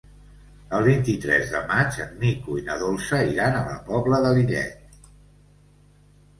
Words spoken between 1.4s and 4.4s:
de maig en Nico i na Dolça iran a la Pobla de